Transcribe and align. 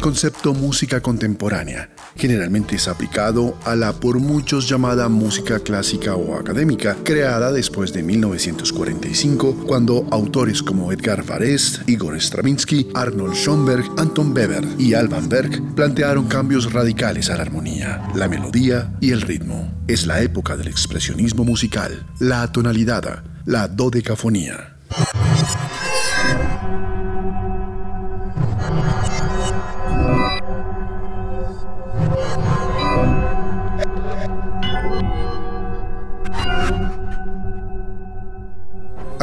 El 0.00 0.04
concepto 0.04 0.54
música 0.54 1.02
contemporánea 1.02 1.90
generalmente 2.16 2.76
es 2.76 2.88
aplicado 2.88 3.58
a 3.66 3.76
la 3.76 3.92
por 3.92 4.18
muchos 4.18 4.66
llamada 4.66 5.10
música 5.10 5.60
clásica 5.60 6.14
o 6.14 6.36
académica, 6.36 6.96
creada 7.04 7.52
después 7.52 7.92
de 7.92 8.02
1945, 8.02 9.66
cuando 9.66 10.08
autores 10.10 10.62
como 10.62 10.90
Edgar 10.90 11.22
Varese, 11.26 11.82
Igor 11.86 12.16
Stravinsky, 12.18 12.88
Arnold 12.94 13.34
Schoenberg, 13.34 13.84
Anton 13.98 14.32
Weber 14.34 14.66
y 14.78 14.94
Alban 14.94 15.28
Berg 15.28 15.74
plantearon 15.74 16.28
cambios 16.28 16.72
radicales 16.72 17.28
a 17.28 17.36
la 17.36 17.42
armonía, 17.42 18.08
la 18.14 18.26
melodía 18.26 18.94
y 19.02 19.10
el 19.10 19.20
ritmo. 19.20 19.70
Es 19.86 20.06
la 20.06 20.22
época 20.22 20.56
del 20.56 20.68
expresionismo 20.68 21.44
musical, 21.44 22.06
la 22.18 22.50
tonalidad, 22.50 23.22
la 23.44 23.68
dodecafonía. 23.68 24.78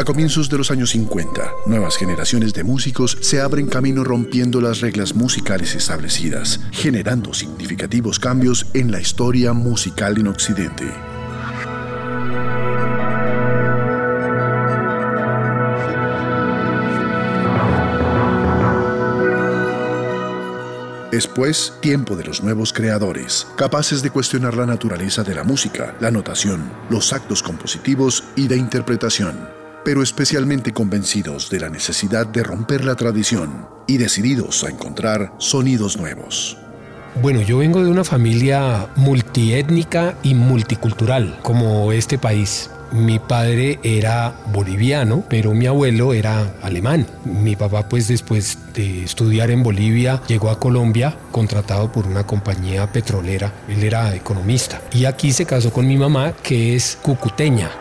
Comienzos 0.07 0.49
de 0.49 0.57
los 0.57 0.71
años 0.71 0.91
50, 0.91 1.51
nuevas 1.65 1.97
generaciones 1.97 2.53
de 2.53 2.63
músicos 2.63 3.17
se 3.19 3.41
abren 3.41 3.67
camino 3.67 4.05
rompiendo 4.05 4.61
las 4.61 4.79
reglas 4.79 5.13
musicales 5.13 5.75
establecidas, 5.75 6.61
generando 6.71 7.33
significativos 7.33 8.17
cambios 8.17 8.67
en 8.73 8.89
la 8.89 9.01
historia 9.01 9.51
musical 9.51 10.17
en 10.17 10.27
Occidente. 10.27 10.85
Después, 21.11 21.73
tiempo 21.81 22.15
de 22.15 22.23
los 22.23 22.41
nuevos 22.41 22.71
creadores, 22.71 23.45
capaces 23.57 24.01
de 24.01 24.11
cuestionar 24.11 24.55
la 24.55 24.65
naturaleza 24.65 25.25
de 25.25 25.35
la 25.35 25.43
música, 25.43 25.97
la 25.99 26.11
notación, 26.11 26.71
los 26.89 27.11
actos 27.11 27.43
compositivos 27.43 28.23
y 28.37 28.47
de 28.47 28.55
interpretación 28.55 29.56
pero 29.87 30.03
especialmente 30.03 30.73
convencidos 30.73 31.49
de 31.49 31.61
la 31.61 31.69
necesidad 31.69 32.27
de 32.27 32.43
romper 32.43 32.83
la 32.83 32.95
tradición 32.95 33.69
y 33.87 33.95
decididos 33.95 34.65
a 34.65 34.69
encontrar 34.69 35.31
sonidos 35.37 35.95
nuevos. 35.95 36.57
Bueno, 37.21 37.41
yo 37.41 37.59
vengo 37.59 37.81
de 37.81 37.89
una 37.89 38.03
familia 38.03 38.89
multiétnica 38.97 40.17
y 40.23 40.33
multicultural, 40.33 41.39
como 41.41 41.93
este 41.93 42.17
país. 42.17 42.69
Mi 42.91 43.17
padre 43.17 43.79
era 43.81 44.35
boliviano, 44.51 45.23
pero 45.29 45.53
mi 45.53 45.67
abuelo 45.67 46.13
era 46.13 46.53
alemán. 46.61 47.07
Mi 47.23 47.55
papá, 47.55 47.87
pues 47.87 48.09
después 48.09 48.57
de 48.73 49.05
estudiar 49.05 49.51
en 49.51 49.63
Bolivia, 49.63 50.21
llegó 50.27 50.49
a 50.49 50.59
Colombia 50.59 51.15
contratado 51.31 51.89
por 51.93 52.07
una 52.07 52.27
compañía 52.27 52.91
petrolera. 52.91 53.53
Él 53.69 53.81
era 53.85 54.13
economista. 54.13 54.81
Y 54.91 55.05
aquí 55.05 55.31
se 55.31 55.45
casó 55.45 55.71
con 55.71 55.87
mi 55.87 55.95
mamá, 55.95 56.33
que 56.43 56.75
es 56.75 56.97
cucuteña. 57.01 57.71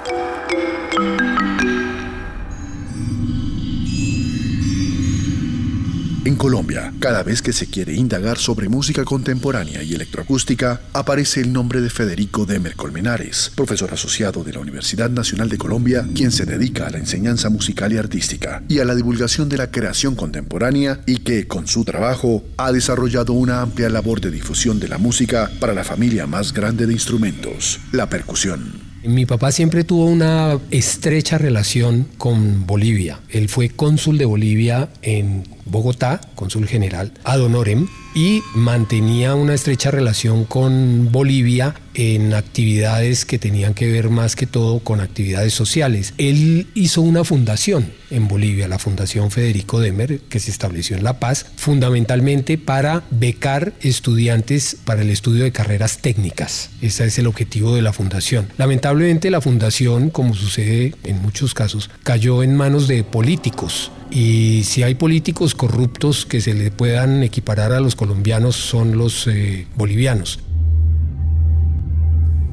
En 6.26 6.34
Colombia, 6.34 6.92
cada 6.98 7.22
vez 7.22 7.41
que 7.41 7.53
se 7.53 7.69
quiere 7.69 7.94
indagar 7.94 8.37
sobre 8.37 8.69
música 8.69 9.04
contemporánea 9.04 9.84
y 9.84 9.94
electroacústica, 9.94 10.81
aparece 10.92 11.41
el 11.41 11.53
nombre 11.53 11.81
de 11.81 11.88
Federico 11.88 12.44
Demer 12.44 12.75
Colmenares, 12.75 13.53
profesor 13.54 13.94
asociado 13.94 14.42
de 14.42 14.53
la 14.53 14.59
Universidad 14.59 15.09
Nacional 15.09 15.48
de 15.48 15.56
Colombia, 15.56 16.04
quien 16.16 16.32
se 16.32 16.44
dedica 16.44 16.88
a 16.88 16.91
la 16.91 16.98
enseñanza 16.98 17.48
musical 17.48 17.92
y 17.92 17.98
artística 17.98 18.64
y 18.69 18.81
a 18.81 18.84
la 18.84 18.97
divulgación 18.97 19.48
de 19.48 19.59
la 19.59 19.70
creación 19.70 20.16
contemporánea 20.16 21.00
y 21.06 21.19
que, 21.19 21.47
con 21.47 21.69
su 21.69 21.84
trabajo, 21.84 22.43
ha 22.56 22.72
desarrollado 22.72 23.32
una 23.32 23.60
amplia 23.60 23.88
labor 23.88 24.20
de 24.20 24.32
difusión 24.32 24.81
de 24.81 24.88
la 24.88 24.98
música 24.98 25.48
para 25.60 25.75
la 25.75 25.84
familia 25.84 26.26
más 26.26 26.53
grande 26.53 26.88
de 26.88 26.93
instrumentos, 26.93 27.78
la 27.93 28.08
percusión. 28.08 28.84
Mi 29.04 29.26
papá 29.26 29.53
siempre 29.53 29.84
tuvo 29.84 30.06
una 30.06 30.58
estrecha 30.72 31.38
relación 31.38 32.08
con 32.19 32.66
Bolivia. 32.66 33.20
Él 33.28 33.48
fue 33.48 33.69
cónsul 33.69 34.19
de 34.19 34.25
Bolivia 34.25 34.88
en 35.03 35.44
Bogotá, 35.66 36.21
cónsul 36.34 36.66
general, 36.66 37.12
ad 37.25 37.41
honorem, 37.41 37.88
y 38.16 38.43
mantenía 38.54 39.34
una 39.34 39.53
estrecha 39.53 39.91
relación 39.91 40.47
con 40.47 41.12
Bolivia 41.12 41.75
en 41.93 42.32
actividades 42.32 43.27
que 43.27 43.38
tenían 43.38 43.75
que 43.75 43.93
ver 43.93 44.09
más 44.09 44.37
que 44.37 44.47
todo 44.47 44.78
con 44.78 45.00
actividades 45.00 45.53
sociales. 45.53 46.15
Él 46.16 46.66
hizo 46.75 47.03
una 47.03 47.25
fundación 47.25 47.93
en 48.10 48.26
Bolivia, 48.26 48.69
la 48.69 48.78
Fundación 48.78 49.31
Federico 49.31 49.81
Demer, 49.81 50.21
que 50.21 50.41
se 50.41 50.50
estableció 50.50 50.97
en 50.97 51.05
La 51.05 51.21
Paz, 51.21 51.44
fundamentalmente 51.56 52.56
para 52.56 53.03
becar 53.10 53.75
estudiantes 53.82 54.78
para 54.84 55.03
el 55.03 55.10
estudio 55.10 55.44
de 55.44 55.53
carreras 55.53 55.99
técnicas. 55.99 56.71
Ese 56.81 57.05
es 57.05 57.19
el 57.19 57.26
objetivo 57.26 57.75
de 57.75 57.82
la 57.82 57.93
fundación. 57.93 58.49
Lamentablemente 58.56 59.31
la 59.31 59.43
fundación, 59.43 60.09
como 60.09 60.34
sucede 60.34 60.94
en 61.05 61.21
muchos 61.21 61.53
casos, 61.53 61.91
cayó 62.03 62.43
en 62.43 62.56
manos 62.56 62.88
de 62.88 63.05
políticos 63.05 63.91
y 64.10 64.62
si 64.65 64.82
hay 64.82 64.94
políticos 64.94 65.55
corruptos 65.56 66.27
que 66.27 66.41
se 66.41 66.55
le 66.55 66.71
puedan 66.71 67.22
equiparar 67.22 67.72
a 67.72 67.81
los 67.81 67.97
colombianos 67.97 68.56
son 68.56 68.97
los 68.97 69.27
eh, 69.27 69.67
bolivianos. 69.77 70.41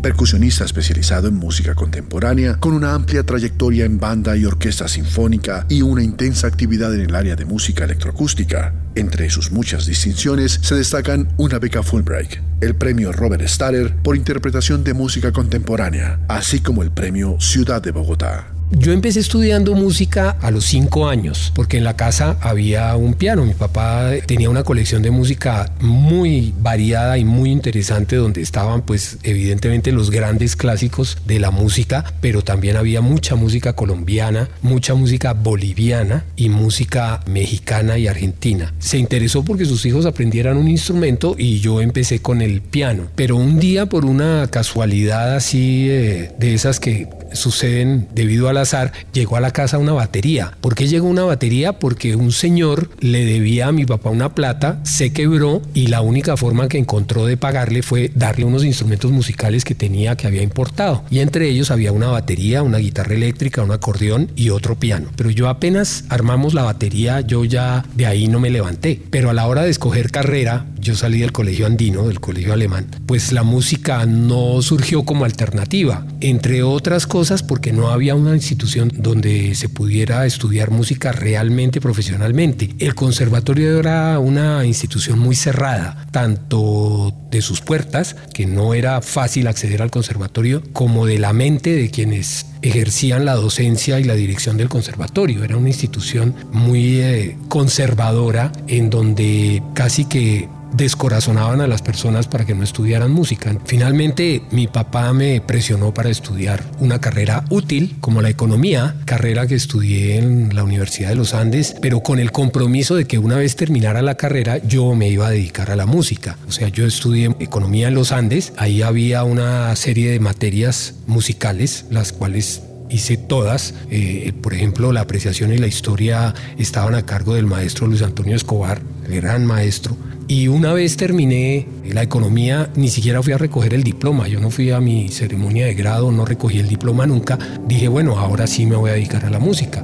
Percusionista 0.01 0.65
especializado 0.65 1.29
en 1.29 1.35
música 1.35 1.75
contemporánea, 1.75 2.57
con 2.59 2.73
una 2.73 2.93
amplia 2.93 3.23
trayectoria 3.25 3.85
en 3.85 3.99
banda 3.99 4.35
y 4.35 4.43
orquesta 4.43 4.89
sinfónica 4.89 5.65
y 5.69 5.81
una 5.81 6.03
intensa 6.03 6.45
actividad 6.47 6.93
en 6.93 7.01
el 7.01 7.15
área 7.15 7.37
de 7.37 7.45
música 7.45 7.85
electroacústica. 7.85 8.73
Entre 8.95 9.29
sus 9.29 9.51
muchas 9.51 9.85
distinciones 9.85 10.59
se 10.61 10.75
destacan 10.75 11.29
una 11.37 11.57
beca 11.57 11.83
Fulbright, 11.83 12.33
el 12.59 12.75
premio 12.75 13.13
Robert 13.13 13.47
Staller 13.47 13.95
por 13.95 14.17
interpretación 14.17 14.83
de 14.83 14.93
música 14.93 15.31
contemporánea, 15.31 16.19
así 16.27 16.59
como 16.59 16.83
el 16.83 16.91
premio 16.91 17.37
Ciudad 17.39 17.81
de 17.81 17.91
Bogotá. 17.91 18.53
Yo 18.75 18.91
empecé 18.91 19.19
estudiando 19.19 19.75
música 19.75 20.31
a 20.41 20.49
los 20.49 20.65
cinco 20.65 21.07
años, 21.07 21.51
porque 21.53 21.77
en 21.77 21.83
la 21.83 21.95
casa 21.95 22.37
había 22.41 22.95
un 22.95 23.13
piano. 23.13 23.45
Mi 23.45 23.53
papá 23.53 24.09
tenía 24.25 24.49
una 24.49 24.63
colección 24.63 25.03
de 25.03 25.11
música 25.11 25.71
muy 25.79 26.55
variada 26.59 27.19
y 27.19 27.23
muy 27.23 27.51
interesante, 27.51 28.15
donde 28.15 28.41
estaban 28.41 28.81
pues 28.81 29.19
evidentemente 29.21 29.91
los 29.91 30.09
grandes 30.09 30.55
clásicos 30.55 31.19
de 31.27 31.39
la 31.39 31.51
música, 31.51 32.03
pero 32.19 32.41
también 32.41 32.75
había 32.75 33.01
mucha 33.01 33.35
música 33.35 33.73
colombiana, 33.73 34.49
mucha 34.63 34.95
música 34.95 35.33
boliviana 35.33 36.25
y 36.35 36.49
música 36.49 37.21
mexicana 37.27 37.99
y 37.99 38.07
argentina. 38.07 38.73
Se 38.79 38.97
interesó 38.97 39.45
porque 39.45 39.65
sus 39.65 39.85
hijos 39.85 40.07
aprendieran 40.07 40.57
un 40.57 40.67
instrumento 40.67 41.35
y 41.37 41.59
yo 41.59 41.79
empecé 41.79 42.23
con 42.23 42.41
el 42.41 42.61
piano. 42.61 43.07
Pero 43.15 43.35
un 43.35 43.59
día 43.59 43.85
por 43.85 44.03
una 44.03 44.47
casualidad 44.49 45.35
así 45.35 45.87
eh, 45.91 46.31
de 46.39 46.55
esas 46.55 46.79
que 46.79 47.07
suceden 47.33 48.07
debido 48.13 48.49
al 48.49 48.57
azar, 48.57 48.91
llegó 49.13 49.35
a 49.35 49.41
la 49.41 49.51
casa 49.51 49.77
una 49.77 49.93
batería. 49.93 50.51
¿Por 50.61 50.75
qué 50.75 50.87
llegó 50.87 51.07
una 51.07 51.23
batería? 51.23 51.73
Porque 51.73 52.15
un 52.15 52.31
señor 52.31 52.89
le 52.99 53.25
debía 53.25 53.67
a 53.67 53.71
mi 53.71 53.85
papá 53.85 54.09
una 54.09 54.33
plata, 54.35 54.79
se 54.83 55.13
quebró 55.13 55.61
y 55.73 55.87
la 55.87 56.01
única 56.01 56.37
forma 56.37 56.67
que 56.67 56.77
encontró 56.77 57.25
de 57.25 57.37
pagarle 57.37 57.81
fue 57.81 58.11
darle 58.15 58.45
unos 58.45 58.63
instrumentos 58.63 59.11
musicales 59.11 59.65
que 59.65 59.75
tenía 59.75 60.15
que 60.15 60.27
había 60.27 60.43
importado. 60.43 61.03
Y 61.09 61.19
entre 61.19 61.49
ellos 61.49 61.71
había 61.71 61.91
una 61.91 62.07
batería, 62.07 62.63
una 62.63 62.77
guitarra 62.77 63.15
eléctrica, 63.15 63.63
un 63.63 63.71
acordeón 63.71 64.31
y 64.35 64.49
otro 64.49 64.75
piano. 64.75 65.09
Pero 65.15 65.29
yo 65.29 65.49
apenas 65.49 66.05
armamos 66.09 66.53
la 66.53 66.63
batería, 66.63 67.21
yo 67.21 67.45
ya 67.45 67.85
de 67.95 68.05
ahí 68.05 68.27
no 68.27 68.39
me 68.39 68.49
levanté. 68.49 69.01
Pero 69.09 69.29
a 69.29 69.33
la 69.33 69.47
hora 69.47 69.63
de 69.63 69.69
escoger 69.69 70.11
carrera, 70.11 70.65
yo 70.79 70.95
salí 70.95 71.19
del 71.19 71.31
colegio 71.31 71.65
andino, 71.65 72.07
del 72.07 72.19
colegio 72.19 72.53
alemán, 72.53 72.87
pues 73.05 73.31
la 73.31 73.43
música 73.43 74.05
no 74.05 74.61
surgió 74.61 75.03
como 75.03 75.25
alternativa. 75.25 76.05
Entre 76.19 76.63
otras 76.63 77.07
cosas, 77.07 77.22
porque 77.43 77.71
no 77.71 77.89
había 77.89 78.15
una 78.15 78.35
institución 78.35 78.91
donde 78.93 79.55
se 79.55 79.69
pudiera 79.69 80.25
estudiar 80.25 80.71
música 80.71 81.13
realmente 81.13 81.79
profesionalmente. 81.79 82.75
El 82.79 82.95
conservatorio 82.95 83.79
era 83.79 84.19
una 84.19 84.65
institución 84.65 85.19
muy 85.19 85.35
cerrada, 85.35 86.05
tanto 86.11 87.15
de 87.31 87.41
sus 87.41 87.61
puertas, 87.61 88.17
que 88.33 88.45
no 88.45 88.73
era 88.73 89.01
fácil 89.01 89.47
acceder 89.47 89.81
al 89.81 89.89
conservatorio, 89.89 90.61
como 90.73 91.05
de 91.05 91.17
la 91.17 91.31
mente 91.31 91.71
de 91.71 91.89
quienes 91.89 92.47
ejercían 92.61 93.25
la 93.25 93.35
docencia 93.35 93.99
y 93.99 94.03
la 94.03 94.15
dirección 94.15 94.57
del 94.57 94.69
conservatorio. 94.69 95.43
Era 95.43 95.55
una 95.55 95.69
institución 95.69 96.35
muy 96.51 96.99
eh, 96.99 97.37
conservadora 97.47 98.51
en 98.67 98.89
donde 98.89 99.63
casi 99.73 100.05
que 100.05 100.49
descorazonaban 100.73 101.61
a 101.61 101.67
las 101.67 101.81
personas 101.81 102.27
para 102.27 102.45
que 102.45 102.55
no 102.55 102.63
estudiaran 102.63 103.11
música. 103.11 103.55
Finalmente 103.65 104.43
mi 104.51 104.67
papá 104.67 105.13
me 105.13 105.41
presionó 105.41 105.93
para 105.93 106.09
estudiar 106.09 106.63
una 106.79 106.99
carrera 106.99 107.45
útil 107.49 107.95
como 107.99 108.21
la 108.21 108.29
economía, 108.29 108.95
carrera 109.05 109.47
que 109.47 109.55
estudié 109.55 110.17
en 110.17 110.55
la 110.55 110.63
Universidad 110.63 111.09
de 111.09 111.15
los 111.15 111.33
Andes, 111.33 111.75
pero 111.81 112.01
con 112.01 112.19
el 112.19 112.31
compromiso 112.31 112.95
de 112.95 113.05
que 113.05 113.17
una 113.17 113.37
vez 113.37 113.55
terminara 113.55 114.01
la 114.01 114.15
carrera 114.15 114.57
yo 114.57 114.95
me 114.95 115.09
iba 115.09 115.27
a 115.27 115.31
dedicar 115.31 115.71
a 115.71 115.75
la 115.75 115.85
música. 115.85 116.37
O 116.47 116.51
sea, 116.51 116.67
yo 116.67 116.85
estudié 116.85 117.35
economía 117.39 117.87
en 117.87 117.95
los 117.95 118.11
Andes, 118.11 118.53
ahí 118.57 118.81
había 118.81 119.23
una 119.23 119.75
serie 119.75 120.11
de 120.11 120.19
materias 120.19 120.95
musicales, 121.07 121.85
las 121.89 122.11
cuales 122.11 122.63
hice 122.89 123.17
todas. 123.17 123.73
Eh, 123.89 124.33
por 124.41 124.53
ejemplo, 124.53 124.91
la 124.91 125.01
apreciación 125.01 125.53
y 125.53 125.57
la 125.57 125.67
historia 125.67 126.33
estaban 126.57 126.95
a 126.95 127.05
cargo 127.05 127.35
del 127.35 127.45
maestro 127.45 127.87
Luis 127.87 128.01
Antonio 128.01 128.35
Escobar, 128.35 128.81
el 129.07 129.21
gran 129.21 129.45
maestro. 129.45 129.95
Y 130.27 130.47
una 130.47 130.73
vez 130.73 130.95
terminé 130.95 131.67
la 131.85 132.01
economía, 132.01 132.69
ni 132.75 132.87
siquiera 132.87 133.21
fui 133.21 133.33
a 133.33 133.37
recoger 133.37 133.73
el 133.73 133.83
diploma. 133.83 134.27
Yo 134.27 134.39
no 134.39 134.49
fui 134.49 134.71
a 134.71 134.79
mi 134.79 135.09
ceremonia 135.09 135.65
de 135.65 135.73
grado, 135.73 136.11
no 136.11 136.25
recogí 136.25 136.59
el 136.59 136.69
diploma 136.69 137.05
nunca. 137.05 137.37
Dije, 137.67 137.87
bueno, 137.87 138.17
ahora 138.17 138.47
sí 138.47 138.65
me 138.65 138.75
voy 138.75 138.91
a 138.91 138.93
dedicar 138.93 139.25
a 139.25 139.29
la 139.29 139.39
música 139.39 139.83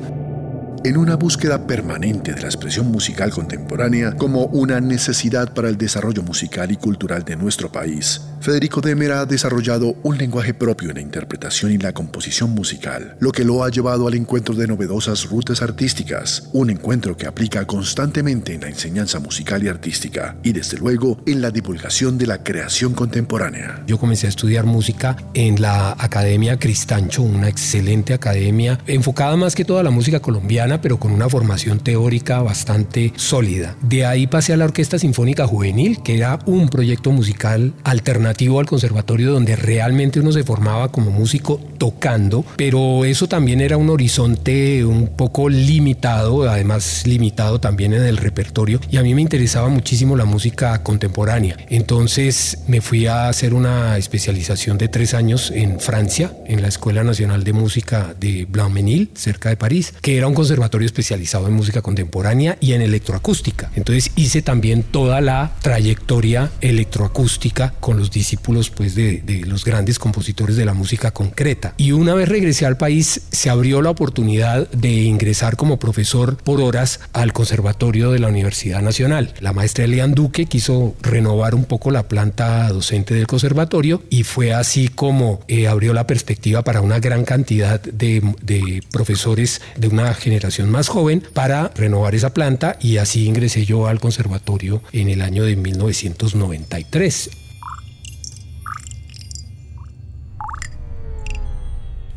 en 0.84 0.98
una 0.98 1.16
búsqueda 1.16 1.68
permanente 1.68 2.34
de 2.34 2.42
la 2.42 2.48
expresión 2.48 2.90
musical 2.92 3.31
contemporánea 3.31 4.16
como 4.16 4.46
una 4.46 4.80
necesidad 4.80 5.54
para 5.54 5.69
el 5.69 5.78
desarrollo 5.78 6.24
musical 6.24 6.72
y 6.72 6.78
cultural 6.78 7.24
de 7.24 7.36
nuestro 7.36 7.72
país. 7.72 8.22
Federico 8.41 8.80
Demer 8.80 9.12
ha 9.12 9.25
desarrollado 9.25 9.97
un 10.01 10.18
lenguaje 10.18 10.53
propio 10.53 10.89
en 10.89 10.95
la 10.95 11.01
interpretación 11.01 11.74
y 11.74 11.77
la 11.77 11.91
composición 11.91 12.51
musical, 12.51 13.18
lo 13.19 13.33
que 13.33 13.44
lo 13.44 13.65
ha 13.65 13.69
llevado 13.69 14.07
al 14.07 14.13
encuentro 14.13 14.56
de 14.56 14.65
novedosas 14.65 15.30
rutas 15.30 15.62
artísticas, 15.62 16.47
un 16.53 16.69
encuentro 16.69 17.18
que 17.18 17.27
aplica 17.27 17.68
constantemente 17.68 18.53
en 18.53 18.62
la 18.62 18.69
enseñanza 18.69 19.19
musical 19.19 19.62
y 19.62 19.68
artística, 19.68 20.38
y 20.41 20.53
desde 20.53 20.77
luego 20.77 21.21
en 21.25 21.41
la 21.41 21.51
divulgación 21.51 22.18
de 22.18 22.27
la 22.27 22.41
creación 22.41 22.94
contemporánea. 22.94 23.83
Yo 23.86 24.00
comencé 24.00 24.27
a 24.27 24.30
estudiar 24.30 24.65
música 24.65 25.18
en 25.33 25.62
la 25.62 25.91
Academia 26.00 26.57
Cristancho, 26.57 27.24
una 27.24 27.50
excelente 27.50 28.13
academia, 28.13 28.80
enfocada 28.88 29.36
más 29.36 29.53
que 29.53 29.65
toda 29.65 29.83
la 29.83 29.91
música 29.91 30.21
colombiana, 30.21 30.80
pero 30.80 30.97
con 30.97 31.12
una 31.12 31.27
formación 31.27 31.80
teórica 31.80 32.41
bastante 32.41 33.12
sólida. 33.18 33.75
De 33.81 34.06
ahí 34.06 34.27
pasé 34.27 34.53
a 34.53 34.57
la 34.57 34.65
Orquesta 34.65 34.97
Sinfónica 34.97 35.45
Juvenil, 35.45 36.01
que 36.03 36.15
era 36.15 36.39
un 36.45 36.69
proyecto 36.69 37.12
musical 37.12 37.74
alternativo 37.83 38.28
al 38.59 38.65
conservatorio 38.65 39.31
donde 39.31 39.55
realmente 39.55 40.19
uno 40.19 40.31
se 40.31 40.43
formaba 40.43 40.91
como 40.91 41.11
músico 41.11 41.59
tocando, 41.77 42.45
pero 42.57 43.05
eso 43.05 43.27
también 43.27 43.61
era 43.61 43.77
un 43.77 43.89
horizonte 43.89 44.85
un 44.85 45.07
poco 45.07 45.49
limitado, 45.49 46.49
además 46.49 47.03
limitado 47.05 47.59
también 47.59 47.93
en 47.93 48.03
el 48.03 48.17
repertorio 48.17 48.79
y 48.89 48.97
a 48.97 49.03
mí 49.03 49.13
me 49.13 49.21
interesaba 49.21 49.69
muchísimo 49.69 50.15
la 50.15 50.25
música 50.25 50.83
contemporánea. 50.83 51.57
Entonces 51.69 52.59
me 52.67 52.81
fui 52.81 53.07
a 53.07 53.29
hacer 53.29 53.53
una 53.53 53.97
especialización 53.97 54.77
de 54.77 54.87
tres 54.87 55.13
años 55.13 55.51
en 55.51 55.79
Francia, 55.79 56.31
en 56.45 56.61
la 56.61 56.67
Escuela 56.67 57.03
Nacional 57.03 57.43
de 57.43 57.53
Música 57.53 58.15
de 58.19 58.45
Blaumesnil, 58.45 59.11
cerca 59.15 59.49
de 59.49 59.57
París, 59.57 59.93
que 60.01 60.17
era 60.17 60.27
un 60.27 60.33
conservatorio 60.33 60.85
especializado 60.85 61.47
en 61.47 61.53
música 61.53 61.81
contemporánea 61.81 62.57
y 62.59 62.73
en 62.73 62.81
electroacústica. 62.81 63.71
Entonces 63.75 64.11
hice 64.15 64.41
también 64.41 64.83
toda 64.83 65.21
la 65.21 65.55
trayectoria 65.61 66.51
electroacústica 66.61 67.73
con 67.79 67.97
los 67.97 68.11
discípulos 68.19 68.69
pues, 68.69 68.95
de, 68.95 69.24
los 69.45 69.63
grandes 69.63 69.98
compositores 69.98 70.57
de 70.57 70.66
la 70.66 70.74
música 70.74 71.12
concreta. 71.12 71.74
Y 71.77 71.94
una 71.94 72.13
vez 72.13 72.27
regresé 72.27 72.66
al 72.66 72.75
país, 72.75 73.21
se 73.31 73.50
abrió 73.50 73.81
la 73.81 73.89
oportunidad 73.89 74.69
de 74.71 74.92
ingresar 74.92 75.56
como 75.56 75.80
profesor 75.80 76.36
por 76.36 76.60
horas 76.60 77.00
al 77.13 77.31
Conservatorio 77.31 78.12
de 78.12 78.19
la 78.19 78.27
Universidad 78.27 78.81
Nacional. 78.81 79.33
La 79.39 79.54
maestra 79.54 79.86
Elian 79.86 80.13
Duque 80.13 80.48
quiso 80.48 80.95
renovar 81.01 81.56
un 81.56 81.63
poco 81.63 81.92
la 81.92 82.07
planta 82.10 82.68
docente 82.69 83.13
del 83.13 83.25
conservatorio 83.25 84.04
y 84.10 84.24
fue 84.24 84.54
así 84.54 84.89
como 84.89 85.39
eh, 85.48 85.68
abrió 85.68 85.94
la 85.94 86.06
perspectiva 86.06 86.63
para 86.63 86.81
una 86.81 87.00
gran 87.00 87.24
cantidad 87.24 87.81
de, 87.81 88.22
de 88.42 88.83
profesores 88.92 89.62
de 89.77 89.88
una 89.88 90.13
generación 90.13 90.69
más 90.69 90.89
joven 90.89 91.24
para 91.33 91.72
renovar 91.75 92.15
esa 92.15 92.33
planta 92.33 92.77
y 92.81 92.98
así 92.98 93.27
ingresé 93.27 93.65
yo 93.65 93.88
al 93.88 94.01
conservatorio 94.01 94.81
en 94.92 95.07
el 95.07 95.22
año 95.22 95.45
de 95.45 95.56
1993. 95.56 97.30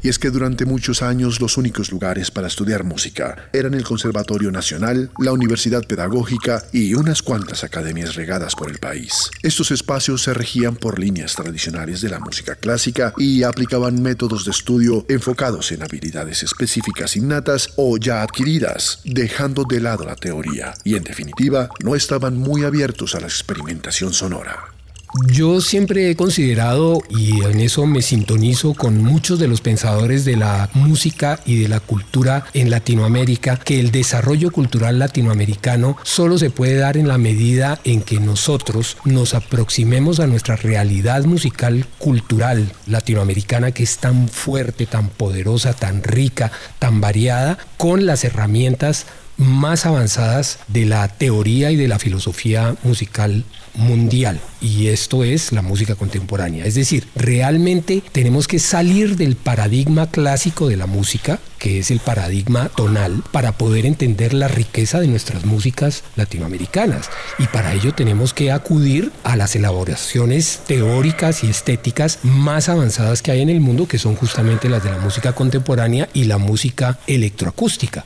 Y 0.03 0.09
es 0.09 0.19
que 0.19 0.31
durante 0.31 0.65
muchos 0.65 1.03
años 1.03 1.41
los 1.41 1.57
únicos 1.57 1.93
lugares 1.93 2.31
para 2.31 2.49
estudiar 2.49 2.83
música 2.83 3.49
eran 3.53 3.75
el 3.75 3.85
Conservatorio 3.85 4.51
Nacional, 4.51 5.11
la 5.19 5.33
Universidad 5.33 5.85
Pedagógica 5.87 6.65
y 6.73 6.95
unas 6.95 7.23
cuantas 7.23 7.63
academias 7.63 8.17
regadas 8.17 8.57
por 8.57 8.69
el 8.69 8.79
país. 8.79 9.31
Estos 9.43 9.71
espacios 9.71 10.23
se 10.23 10.35
regían 10.35 10.75
por 10.75 10.99
líneas 10.99 11.35
tradicionales 11.37 12.01
de 12.01 12.11
la 12.11 12.19
música 12.19 12.57
clásica 12.57 13.15
y 13.17 13.45
aplicaban 13.45 14.03
métodos 14.03 14.45
de 14.45 14.51
estudio 14.51 15.07
enfocados 15.09 15.71
en 15.71 15.83
habilidades 15.83 16.43
específicas 16.43 17.17
innatas 17.17 17.71
o 17.77 17.97
ya 17.97 18.23
adquiridas, 18.23 19.01
dejando 19.05 19.65
de 19.65 19.81
lado 19.81 20.05
la 20.05 20.17
teoría, 20.17 20.75
y 20.83 20.97
en 20.97 21.05
definitiva 21.05 21.69
no 21.83 21.95
estaban 21.95 22.37
muy 22.37 22.65
abiertos 22.65 23.15
a 23.15 23.21
la 23.21 23.27
experimentación 23.27 24.13
sonora. 24.13 24.73
Yo 25.27 25.61
siempre 25.61 26.11
he 26.11 26.17
considerado, 26.17 27.03
y 27.11 27.43
en 27.45 27.61
eso 27.61 27.87
me 27.87 28.01
sintonizo 28.01 28.73
con 28.73 29.03
muchos 29.03 29.39
de 29.39 29.47
los 29.47 29.61
pensadores 29.61 30.25
de 30.25 30.37
la 30.37 30.71
música 30.73 31.39
y 31.45 31.61
de 31.61 31.69
la 31.69 31.81
cultura 31.81 32.47
en 32.55 32.71
Latinoamérica, 32.71 33.59
que 33.59 33.79
el 33.79 33.91
desarrollo 33.91 34.51
cultural 34.51 34.99
latinoamericano 34.99 35.99
solo 36.03 36.39
se 36.39 36.49
puede 36.49 36.77
dar 36.77 36.97
en 36.97 37.09
la 37.09 37.19
medida 37.19 37.79
en 37.85 38.01
que 38.01 38.21
nosotros 38.21 38.97
nos 39.05 39.35
aproximemos 39.35 40.19
a 40.19 40.27
nuestra 40.27 40.57
realidad 40.57 41.25
musical 41.25 41.85
cultural 41.99 42.73
latinoamericana, 42.87 43.73
que 43.73 43.83
es 43.83 43.99
tan 43.99 44.31
fuerte, 44.31 44.87
tan 44.87 45.11
poderosa, 45.11 45.75
tan 45.75 46.03
rica, 46.03 46.51
tan 46.79 47.03
variada, 47.03 47.59
con 47.77 48.07
las 48.07 48.25
herramientas 48.25 49.05
más 49.37 49.85
avanzadas 49.85 50.59
de 50.69 50.87
la 50.87 51.09
teoría 51.09 51.71
y 51.71 51.77
de 51.77 51.89
la 51.89 51.99
filosofía 51.99 52.77
musical 52.83 53.45
mundial 53.75 54.41
y 54.61 54.89
esto 54.89 55.25
es 55.25 55.53
la 55.53 55.63
música 55.63 55.95
contemporánea. 55.95 56.65
Es 56.65 56.75
decir, 56.75 57.07
realmente 57.15 58.03
tenemos 58.13 58.47
que 58.47 58.59
salir 58.59 59.17
del 59.17 59.37
paradigma 59.37 60.11
clásico 60.11 60.69
de 60.69 60.77
la 60.77 60.87
música, 60.87 61.41
que 61.59 61.79
es 61.79 61.91
el 61.91 62.01
paradigma 62.01 62.69
tonal, 62.69 63.23
para 63.33 63.53
poder 63.53 63.87
entender 63.87 64.35
la 64.35 64.49
riqueza 64.49 65.01
de 65.01 65.09
nuestras 65.09 65.45
músicas 65.45 66.05
latinoamericanas. 66.17 67.11
Y 67.39 67.47
para 67.47 67.75
ello 67.75 67.95
tenemos 67.95 68.35
que 68.35 68.53
acudir 68.53 69.11
a 69.25 69.37
las 69.37 69.57
elaboraciones 69.57 70.61
teóricas 70.67 71.45
y 71.45 71.49
estéticas 71.49 72.19
más 72.23 72.69
avanzadas 72.69 73.23
que 73.23 73.33
hay 73.33 73.41
en 73.41 73.51
el 73.51 73.61
mundo, 73.61 73.89
que 73.89 73.99
son 73.99 74.15
justamente 74.15 74.69
las 74.69 74.85
de 74.85 74.91
la 74.91 74.99
música 74.99 75.33
contemporánea 75.33 76.09
y 76.13 76.25
la 76.25 76.39
música 76.39 76.99
electroacústica. 77.07 78.05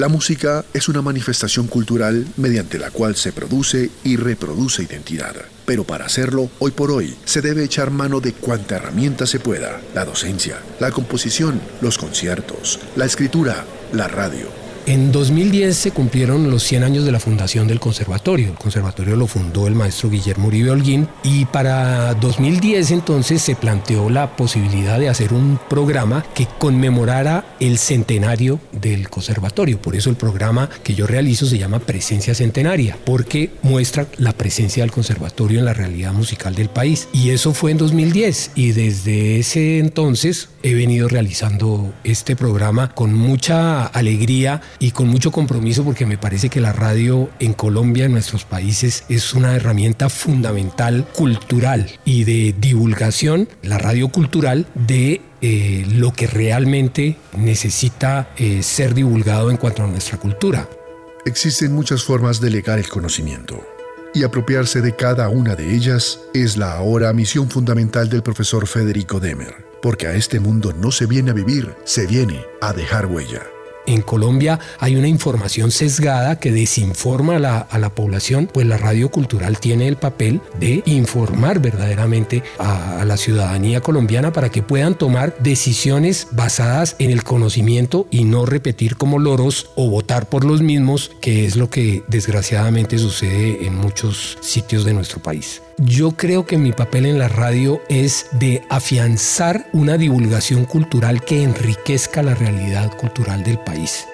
La 0.00 0.08
música 0.08 0.64
es 0.72 0.88
una 0.88 1.02
manifestación 1.02 1.66
cultural 1.66 2.26
mediante 2.38 2.78
la 2.78 2.90
cual 2.90 3.16
se 3.16 3.32
produce 3.32 3.90
y 4.02 4.16
reproduce 4.16 4.82
identidad. 4.82 5.34
Pero 5.66 5.84
para 5.84 6.06
hacerlo, 6.06 6.48
hoy 6.58 6.70
por 6.70 6.90
hoy, 6.90 7.14
se 7.26 7.42
debe 7.42 7.64
echar 7.64 7.90
mano 7.90 8.18
de 8.18 8.32
cuanta 8.32 8.76
herramienta 8.76 9.26
se 9.26 9.40
pueda. 9.40 9.78
La 9.94 10.06
docencia, 10.06 10.56
la 10.78 10.90
composición, 10.90 11.60
los 11.82 11.98
conciertos, 11.98 12.80
la 12.96 13.04
escritura, 13.04 13.66
la 13.92 14.08
radio, 14.08 14.46
en 14.90 15.12
2010 15.12 15.76
se 15.76 15.92
cumplieron 15.92 16.50
los 16.50 16.64
100 16.64 16.82
años 16.82 17.04
de 17.04 17.12
la 17.12 17.20
fundación 17.20 17.68
del 17.68 17.78
conservatorio. 17.78 18.48
El 18.48 18.54
conservatorio 18.54 19.14
lo 19.14 19.28
fundó 19.28 19.68
el 19.68 19.76
maestro 19.76 20.10
Guillermo 20.10 20.48
Uribe 20.48 20.72
Holguín 20.72 21.06
y 21.22 21.44
para 21.44 22.12
2010 22.14 22.90
entonces 22.90 23.40
se 23.40 23.54
planteó 23.54 24.10
la 24.10 24.34
posibilidad 24.34 24.98
de 24.98 25.08
hacer 25.08 25.32
un 25.32 25.60
programa 25.68 26.24
que 26.34 26.48
conmemorara 26.58 27.54
el 27.60 27.78
centenario 27.78 28.58
del 28.72 29.08
conservatorio. 29.08 29.80
Por 29.80 29.94
eso 29.94 30.10
el 30.10 30.16
programa 30.16 30.68
que 30.82 30.96
yo 30.96 31.06
realizo 31.06 31.46
se 31.46 31.58
llama 31.58 31.78
Presencia 31.78 32.34
Centenaria, 32.34 32.98
porque 33.04 33.52
muestra 33.62 34.08
la 34.18 34.32
presencia 34.32 34.82
del 34.82 34.90
conservatorio 34.90 35.60
en 35.60 35.66
la 35.66 35.74
realidad 35.74 36.12
musical 36.12 36.56
del 36.56 36.68
país. 36.68 37.06
Y 37.12 37.30
eso 37.30 37.54
fue 37.54 37.70
en 37.70 37.78
2010 37.78 38.52
y 38.56 38.72
desde 38.72 39.38
ese 39.38 39.78
entonces 39.78 40.48
he 40.64 40.74
venido 40.74 41.08
realizando 41.08 41.94
este 42.02 42.34
programa 42.34 42.92
con 42.92 43.14
mucha 43.14 43.86
alegría 43.86 44.60
y 44.80 44.90
con 44.90 45.06
mucho 45.06 45.30
compromiso 45.30 45.84
porque 45.84 46.06
me 46.06 46.18
parece 46.18 46.48
que 46.48 46.60
la 46.60 46.72
radio 46.72 47.30
en 47.38 47.52
Colombia, 47.52 48.06
en 48.06 48.12
nuestros 48.12 48.44
países, 48.44 49.04
es 49.08 49.34
una 49.34 49.54
herramienta 49.54 50.08
fundamental 50.08 51.06
cultural 51.14 51.88
y 52.04 52.24
de 52.24 52.54
divulgación, 52.58 53.48
la 53.62 53.78
radio 53.78 54.08
cultural, 54.08 54.66
de 54.74 55.20
eh, 55.42 55.86
lo 55.92 56.12
que 56.12 56.26
realmente 56.26 57.16
necesita 57.36 58.30
eh, 58.36 58.62
ser 58.62 58.94
divulgado 58.94 59.50
en 59.50 59.58
cuanto 59.58 59.84
a 59.84 59.86
nuestra 59.86 60.18
cultura. 60.18 60.68
Existen 61.26 61.72
muchas 61.72 62.02
formas 62.02 62.40
de 62.40 62.50
legar 62.50 62.78
el 62.78 62.88
conocimiento 62.88 63.62
y 64.14 64.24
apropiarse 64.24 64.80
de 64.80 64.96
cada 64.96 65.28
una 65.28 65.54
de 65.54 65.74
ellas 65.74 66.18
es 66.32 66.56
la 66.56 66.72
ahora 66.72 67.12
misión 67.12 67.50
fundamental 67.50 68.08
del 68.08 68.22
profesor 68.22 68.66
Federico 68.66 69.20
Demer, 69.20 69.54
porque 69.82 70.06
a 70.06 70.14
este 70.14 70.40
mundo 70.40 70.72
no 70.72 70.90
se 70.90 71.04
viene 71.06 71.30
a 71.30 71.34
vivir, 71.34 71.74
se 71.84 72.06
viene 72.06 72.42
a 72.62 72.72
dejar 72.72 73.06
huella. 73.06 73.42
En 73.86 74.02
Colombia 74.02 74.58
hay 74.78 74.96
una 74.96 75.08
información 75.08 75.70
sesgada 75.70 76.38
que 76.38 76.52
desinforma 76.52 77.36
a 77.36 77.38
la, 77.38 77.58
a 77.58 77.78
la 77.78 77.90
población, 77.90 78.48
pues 78.52 78.66
la 78.66 78.76
radio 78.76 79.10
cultural 79.10 79.58
tiene 79.58 79.88
el 79.88 79.96
papel 79.96 80.40
de 80.58 80.82
informar 80.86 81.60
verdaderamente 81.60 82.42
a, 82.58 83.00
a 83.00 83.04
la 83.04 83.16
ciudadanía 83.16 83.80
colombiana 83.80 84.32
para 84.32 84.48
que 84.48 84.62
puedan 84.62 84.94
tomar 84.94 85.36
decisiones 85.38 86.28
basadas 86.32 86.96
en 86.98 87.10
el 87.10 87.24
conocimiento 87.24 88.06
y 88.10 88.24
no 88.24 88.46
repetir 88.46 88.96
como 88.96 89.18
loros 89.18 89.70
o 89.74 89.90
votar 89.90 90.28
por 90.28 90.44
los 90.44 90.62
mismos, 90.62 91.10
que 91.20 91.46
es 91.46 91.56
lo 91.56 91.70
que 91.70 92.02
desgraciadamente 92.08 92.98
sucede 92.98 93.66
en 93.66 93.74
muchos 93.74 94.38
sitios 94.40 94.84
de 94.84 94.94
nuestro 94.94 95.20
país. 95.20 95.62
Yo 95.78 96.12
creo 96.12 96.46
que 96.46 96.58
mi 96.58 96.72
papel 96.72 97.06
en 97.06 97.18
la 97.18 97.28
radio 97.28 97.80
es 97.88 98.26
de 98.32 98.62
afianzar 98.68 99.66
una 99.72 99.96
divulgación 99.96 100.64
cultural 100.64 101.24
que 101.24 101.42
enriquezca 101.42 102.22
la 102.22 102.34
realidad 102.34 102.94
cultural 102.96 103.42
del 103.44 103.58
país. 103.58 104.06